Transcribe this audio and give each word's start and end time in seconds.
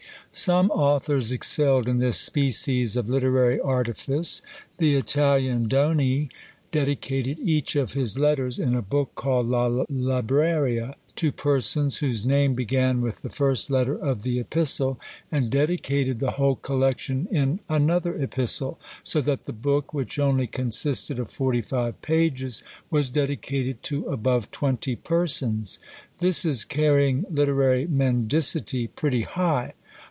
Some 0.33 0.71
authors 0.71 1.29
excelled 1.33 1.89
in 1.89 1.97
this 1.97 2.17
species 2.17 2.95
of 2.95 3.09
literary 3.09 3.59
artifice. 3.59 4.41
The 4.77 4.95
Italian 4.95 5.63
Doni 5.67 6.29
dedicated 6.71 7.37
each 7.37 7.75
of 7.75 7.91
his 7.93 8.17
letters 8.17 8.57
in 8.57 8.73
a 8.73 8.81
book 8.81 9.13
called 9.13 9.47
La 9.47 9.67
Libraria, 9.89 10.95
to 11.17 11.33
persons 11.33 11.97
whose 11.97 12.25
name 12.25 12.55
began 12.55 13.01
with 13.01 13.23
the 13.23 13.29
first 13.29 13.69
letter 13.69 13.93
of 13.95 14.21
the 14.23 14.39
epistle, 14.39 14.97
and 15.33 15.49
dedicated 15.49 16.21
the 16.21 16.31
whole 16.31 16.55
collection 16.55 17.27
in 17.29 17.59
another 17.67 18.15
epistle; 18.15 18.79
so 19.03 19.19
that 19.19 19.43
the 19.43 19.51
book, 19.53 19.93
which 19.93 20.17
only 20.17 20.47
consisted 20.47 21.19
of 21.19 21.29
forty 21.29 21.61
five 21.61 22.01
pages, 22.01 22.63
was 22.89 23.09
dedicated 23.09 23.83
to 23.83 24.05
above 24.05 24.49
twenty 24.49 24.95
persons. 24.95 25.77
This 26.19 26.45
is 26.45 26.63
carrying 26.63 27.25
literary 27.29 27.85
mendicity 27.85 28.87
pretty 28.95 29.23
high. 29.23 29.73